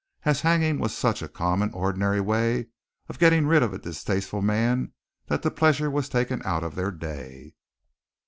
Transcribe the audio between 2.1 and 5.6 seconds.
way of getting rid of a distasteful man that the